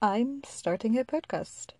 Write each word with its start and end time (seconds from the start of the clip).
I'm 0.00 0.42
starting 0.44 0.96
a 0.96 1.04
podcast. 1.04 1.70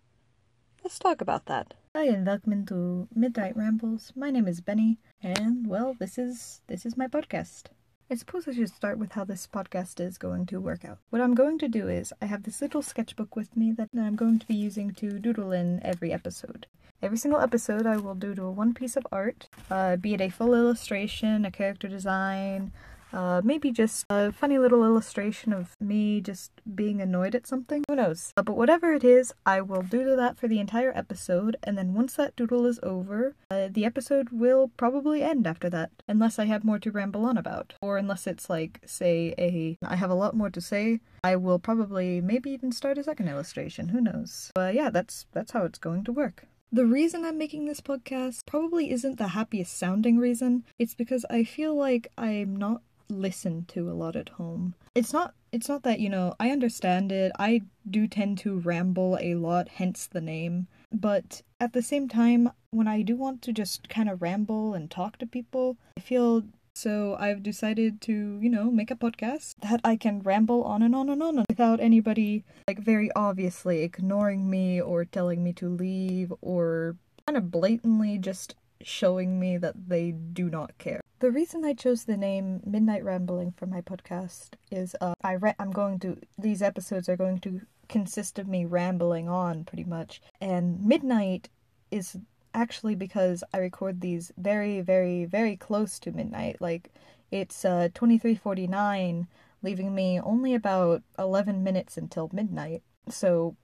Let's 0.83 0.99
talk 0.99 1.21
about 1.21 1.45
that. 1.45 1.75
Hi 1.95 2.07
and 2.07 2.27
welcome 2.27 2.65
to 2.65 3.07
Midnight 3.15 3.55
Rambles. 3.55 4.11
My 4.13 4.29
name 4.29 4.45
is 4.45 4.59
Benny, 4.59 4.97
and 5.23 5.65
well, 5.65 5.95
this 5.97 6.17
is 6.17 6.59
this 6.67 6.85
is 6.85 6.97
my 6.97 7.07
podcast. 7.07 7.67
I 8.11 8.15
suppose 8.15 8.45
I 8.45 8.51
should 8.51 8.71
start 8.71 8.97
with 8.97 9.13
how 9.13 9.23
this 9.23 9.47
podcast 9.47 10.01
is 10.01 10.17
going 10.17 10.47
to 10.47 10.59
work 10.59 10.83
out. 10.83 10.97
What 11.11 11.21
I'm 11.21 11.33
going 11.33 11.59
to 11.59 11.69
do 11.69 11.87
is 11.87 12.11
I 12.21 12.25
have 12.25 12.43
this 12.43 12.61
little 12.61 12.81
sketchbook 12.81 13.37
with 13.37 13.55
me 13.55 13.71
that 13.77 13.87
I'm 13.97 14.17
going 14.17 14.39
to 14.39 14.47
be 14.47 14.55
using 14.55 14.91
to 14.95 15.17
doodle 15.17 15.53
in 15.53 15.79
every 15.81 16.11
episode. 16.11 16.67
Every 17.01 17.17
single 17.17 17.39
episode, 17.39 17.85
I 17.85 17.95
will 17.95 18.15
doodle 18.15 18.53
one 18.53 18.73
piece 18.73 18.97
of 18.97 19.07
art, 19.13 19.47
uh, 19.71 19.95
be 19.95 20.15
it 20.15 20.19
a 20.19 20.27
full 20.27 20.53
illustration, 20.53 21.45
a 21.45 21.51
character 21.51 21.87
design, 21.87 22.73
uh, 23.13 23.41
maybe 23.43 23.71
just 23.71 24.05
a 24.09 24.31
funny 24.31 24.57
little 24.57 24.83
illustration 24.83 25.53
of 25.53 25.75
me 25.79 26.21
just 26.21 26.51
being 26.75 27.01
annoyed 27.01 27.35
at 27.35 27.47
something. 27.47 27.83
Who 27.87 27.95
knows? 27.95 28.33
Uh, 28.37 28.43
but 28.43 28.57
whatever 28.57 28.93
it 28.93 29.03
is, 29.03 29.33
I 29.45 29.61
will 29.61 29.81
doodle 29.81 30.17
that 30.17 30.37
for 30.37 30.47
the 30.47 30.59
entire 30.59 30.91
episode, 30.95 31.57
and 31.63 31.77
then 31.77 31.93
once 31.93 32.13
that 32.13 32.35
doodle 32.35 32.65
is 32.65 32.79
over, 32.83 33.35
uh, 33.51 33.69
the 33.71 33.85
episode 33.85 34.29
will 34.29 34.71
probably 34.77 35.23
end 35.23 35.47
after 35.47 35.69
that, 35.69 35.91
unless 36.07 36.39
I 36.39 36.45
have 36.45 36.63
more 36.63 36.79
to 36.79 36.91
ramble 36.91 37.25
on 37.25 37.37
about, 37.37 37.73
or 37.81 37.97
unless 37.97 38.27
it's 38.27 38.49
like, 38.49 38.79
say, 38.85 39.33
a 39.37 39.77
I 39.85 39.95
have 39.95 40.09
a 40.09 40.15
lot 40.15 40.35
more 40.35 40.49
to 40.49 40.61
say. 40.61 40.99
I 41.23 41.35
will 41.35 41.59
probably 41.59 42.21
maybe 42.21 42.51
even 42.51 42.71
start 42.71 42.97
a 42.97 43.03
second 43.03 43.27
illustration. 43.27 43.89
Who 43.89 44.01
knows? 44.01 44.51
But 44.55 44.73
yeah, 44.73 44.89
that's 44.89 45.25
that's 45.33 45.51
how 45.51 45.63
it's 45.65 45.79
going 45.79 46.03
to 46.05 46.11
work. 46.11 46.45
The 46.71 46.85
reason 46.85 47.25
I'm 47.25 47.39
making 47.39 47.65
this 47.65 47.81
podcast 47.81 48.45
probably 48.45 48.91
isn't 48.91 49.17
the 49.17 49.29
happiest 49.29 49.75
sounding 49.75 50.19
reason. 50.19 50.65
It's 50.77 50.93
because 50.93 51.25
I 51.27 51.43
feel 51.43 51.73
like 51.73 52.11
I'm 52.15 52.55
not 52.55 52.83
listened 53.09 53.67
to 53.69 53.89
a 53.89 53.93
lot 53.93 54.15
at 54.15 54.29
home. 54.29 54.75
It's 54.95 55.13
not 55.13 55.33
it's 55.51 55.67
not 55.67 55.83
that, 55.83 55.99
you 55.99 56.09
know, 56.09 56.35
I 56.39 56.51
understand 56.51 57.11
it. 57.11 57.31
I 57.39 57.63
do 57.89 58.07
tend 58.07 58.37
to 58.39 58.59
ramble 58.59 59.17
a 59.19 59.35
lot, 59.35 59.67
hence 59.67 60.05
the 60.07 60.21
name. 60.21 60.67
But 60.91 61.41
at 61.59 61.73
the 61.73 61.81
same 61.81 62.07
time, 62.07 62.51
when 62.71 62.87
I 62.87 63.01
do 63.01 63.15
want 63.15 63.41
to 63.43 63.53
just 63.53 63.89
kind 63.89 64.09
of 64.09 64.21
ramble 64.21 64.73
and 64.73 64.89
talk 64.89 65.17
to 65.17 65.25
people, 65.25 65.77
I 65.97 66.01
feel 66.01 66.43
so 66.75 67.17
I've 67.19 67.43
decided 67.43 67.99
to, 68.01 68.39
you 68.41 68.49
know, 68.49 68.71
make 68.71 68.91
a 68.91 68.95
podcast 68.95 69.55
that 69.61 69.81
I 69.83 69.95
can 69.95 70.21
ramble 70.21 70.63
on 70.63 70.81
and 70.81 70.95
on 70.95 71.09
and 71.09 71.21
on 71.21 71.43
without 71.49 71.79
anybody 71.79 72.45
like 72.67 72.79
very 72.79 73.09
obviously 73.15 73.81
ignoring 73.81 74.49
me 74.49 74.79
or 74.79 75.03
telling 75.03 75.43
me 75.43 75.51
to 75.53 75.67
leave 75.67 76.31
or 76.41 76.95
kind 77.27 77.37
of 77.37 77.51
blatantly 77.51 78.17
just 78.17 78.55
showing 78.81 79.39
me 79.39 79.57
that 79.57 79.89
they 79.89 80.11
do 80.11 80.49
not 80.49 80.77
care. 80.77 81.01
The 81.19 81.31
reason 81.31 81.65
I 81.65 81.73
chose 81.73 82.05
the 82.05 82.15
name 82.15 82.61
Midnight 82.65 83.03
Rambling 83.03 83.51
for 83.51 83.65
my 83.65 83.81
podcast 83.81 84.51
is 84.71 84.95
uh, 85.01 85.15
I 85.21 85.33
re- 85.33 85.55
I'm 85.59 85.71
going 85.71 85.99
to 85.99 86.15
these 86.37 86.61
episodes 86.61 87.09
are 87.09 87.17
going 87.17 87.39
to 87.39 87.59
consist 87.89 88.39
of 88.39 88.47
me 88.47 88.63
rambling 88.63 89.27
on 89.27 89.65
pretty 89.65 89.83
much, 89.83 90.21
and 90.39 90.81
midnight 90.81 91.49
is 91.91 92.15
actually 92.53 92.95
because 92.95 93.43
I 93.53 93.57
record 93.57 93.99
these 93.99 94.31
very 94.37 94.79
very 94.79 95.25
very 95.25 95.57
close 95.57 95.99
to 95.99 96.13
midnight. 96.13 96.61
Like 96.61 96.89
it's 97.31 97.65
uh 97.65 97.89
23:49, 97.93 99.27
leaving 99.61 99.93
me 99.93 100.21
only 100.21 100.53
about 100.53 101.03
11 101.17 101.61
minutes 101.65 101.97
until 101.97 102.29
midnight. 102.31 102.81
So 103.09 103.57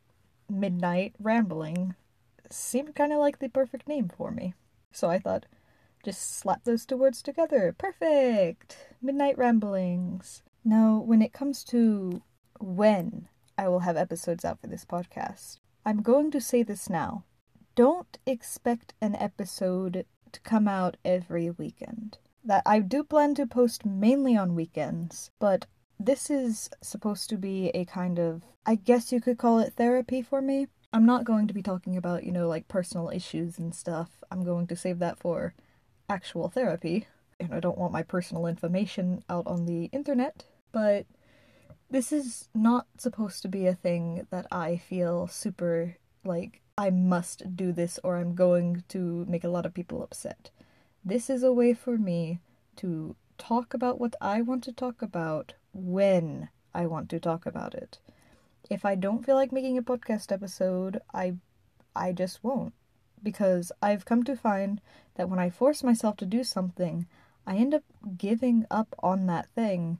midnight 0.49 1.15
rambling 1.19 1.95
seemed 2.49 2.95
kind 2.95 3.13
of 3.13 3.19
like 3.19 3.39
the 3.39 3.47
perfect 3.47 3.87
name 3.87 4.09
for 4.09 4.29
me. 4.29 4.55
So 4.91 5.09
I 5.09 5.19
thought 5.19 5.45
just 6.05 6.37
slap 6.37 6.63
those 6.63 6.85
two 6.85 6.95
words 6.95 7.23
together. 7.23 7.73
Perfect! 7.75 8.77
Midnight 9.01 9.39
Ramblings. 9.39 10.43
Now, 10.63 10.99
when 10.99 11.23
it 11.23 11.33
comes 11.33 11.63
to 11.65 12.21
when 12.59 13.27
I 13.57 13.67
will 13.69 13.79
have 13.79 13.97
episodes 13.97 14.45
out 14.45 14.61
for 14.61 14.67
this 14.67 14.85
podcast, 14.85 15.57
I'm 15.83 16.03
going 16.03 16.29
to 16.29 16.39
say 16.39 16.61
this 16.61 16.91
now. 16.91 17.23
Don't 17.73 18.19
expect 18.27 18.93
an 19.01 19.15
episode 19.15 20.05
to 20.31 20.39
come 20.41 20.67
out 20.67 20.97
every 21.03 21.49
weekend. 21.49 22.19
That 22.43 22.61
I 22.67 22.79
do 22.81 23.03
plan 23.03 23.33
to 23.35 23.47
post 23.47 23.83
mainly 23.83 24.37
on 24.37 24.53
weekends, 24.53 25.31
but 25.39 25.65
this 25.99 26.29
is 26.29 26.69
supposed 26.81 27.29
to 27.31 27.37
be 27.37 27.69
a 27.69 27.85
kind 27.85 28.19
of, 28.19 28.43
I 28.63 28.75
guess 28.75 29.11
you 29.11 29.19
could 29.19 29.39
call 29.39 29.57
it 29.57 29.73
therapy 29.73 30.21
for 30.21 30.39
me. 30.39 30.67
I'm 30.93 31.07
not 31.07 31.25
going 31.25 31.47
to 31.47 31.53
be 31.53 31.63
talking 31.63 31.97
about, 31.97 32.23
you 32.23 32.31
know, 32.31 32.47
like 32.47 32.67
personal 32.67 33.09
issues 33.09 33.57
and 33.57 33.73
stuff. 33.73 34.23
I'm 34.29 34.43
going 34.43 34.67
to 34.67 34.75
save 34.75 34.99
that 34.99 35.17
for 35.17 35.55
actual 36.09 36.49
therapy. 36.49 37.07
And 37.39 37.53
I 37.53 37.59
don't 37.59 37.77
want 37.77 37.91
my 37.91 38.03
personal 38.03 38.47
information 38.47 39.23
out 39.29 39.45
on 39.47 39.65
the 39.65 39.85
internet, 39.85 40.45
but 40.71 41.05
this 41.89 42.11
is 42.11 42.49
not 42.53 42.87
supposed 42.97 43.41
to 43.41 43.47
be 43.47 43.67
a 43.67 43.75
thing 43.75 44.25
that 44.29 44.47
I 44.51 44.77
feel 44.77 45.27
super 45.27 45.97
like 46.23 46.61
I 46.77 46.89
must 46.89 47.55
do 47.55 47.71
this 47.71 47.99
or 48.03 48.17
I'm 48.17 48.35
going 48.35 48.83
to 48.89 49.25
make 49.27 49.43
a 49.43 49.49
lot 49.49 49.65
of 49.65 49.73
people 49.73 50.03
upset. 50.03 50.49
This 51.03 51.29
is 51.29 51.43
a 51.43 51.53
way 51.53 51.73
for 51.73 51.97
me 51.97 52.39
to 52.77 53.15
talk 53.37 53.73
about 53.73 53.99
what 53.99 54.15
I 54.19 54.41
want 54.41 54.63
to 54.65 54.71
talk 54.71 55.01
about 55.01 55.53
when 55.73 56.49
I 56.73 56.85
want 56.87 57.09
to 57.09 57.19
talk 57.19 57.45
about 57.45 57.73
it. 57.73 57.99
If 58.69 58.83
I 58.83 58.95
don't 58.95 59.25
feel 59.25 59.35
like 59.35 59.51
making 59.51 59.77
a 59.77 59.83
podcast 59.83 60.31
episode, 60.31 61.01
I 61.13 61.35
I 61.95 62.11
just 62.11 62.43
won't 62.43 62.73
because 63.25 63.73
I've 63.81 64.05
come 64.05 64.23
to 64.23 64.37
find 64.37 64.79
that 65.15 65.29
when 65.29 65.39
I 65.39 65.49
force 65.49 65.83
myself 65.83 66.15
to 66.17 66.25
do 66.25 66.45
something, 66.45 67.07
I 67.45 67.57
end 67.57 67.73
up 67.73 67.83
giving 68.17 68.65
up 68.71 68.95
on 69.03 69.25
that 69.25 69.49
thing. 69.49 69.99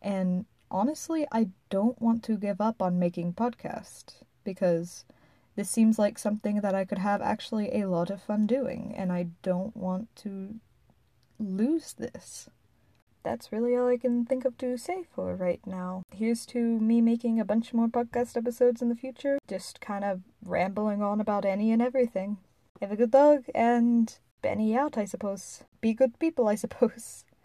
And 0.00 0.46
honestly, 0.70 1.26
I 1.32 1.48
don't 1.70 2.00
want 2.00 2.22
to 2.24 2.36
give 2.36 2.60
up 2.60 2.80
on 2.80 3.00
making 3.00 3.32
podcasts 3.34 4.22
because 4.44 5.04
this 5.56 5.70
seems 5.70 5.98
like 5.98 6.18
something 6.18 6.60
that 6.60 6.74
I 6.74 6.84
could 6.84 6.98
have 6.98 7.22
actually 7.22 7.80
a 7.80 7.88
lot 7.88 8.10
of 8.10 8.22
fun 8.22 8.46
doing, 8.46 8.94
and 8.96 9.10
I 9.10 9.28
don't 9.42 9.74
want 9.74 10.14
to 10.16 10.56
lose 11.38 11.94
this. 11.94 12.50
That's 13.22 13.50
really 13.50 13.74
all 13.74 13.88
I 13.88 13.96
can 13.96 14.24
think 14.24 14.44
of 14.44 14.56
to 14.58 14.76
say 14.76 15.04
for 15.14 15.34
right 15.34 15.60
now. 15.66 16.02
Here's 16.14 16.46
to 16.46 16.60
me 16.60 17.00
making 17.00 17.40
a 17.40 17.44
bunch 17.44 17.72
more 17.72 17.88
podcast 17.88 18.36
episodes 18.36 18.82
in 18.82 18.88
the 18.88 18.94
future, 18.94 19.38
just 19.48 19.80
kind 19.80 20.04
of 20.04 20.20
rambling 20.44 21.02
on 21.02 21.20
about 21.20 21.44
any 21.44 21.72
and 21.72 21.82
everything. 21.82 22.36
Have 22.80 22.90
a 22.92 22.96
good 22.96 23.10
dog 23.10 23.44
and 23.54 24.18
Benny 24.40 24.74
out, 24.74 24.96
I 24.96 25.04
suppose. 25.04 25.62
Be 25.82 25.92
good 25.92 26.18
people, 26.18 26.48
I 26.48 26.54
suppose. 26.54 27.26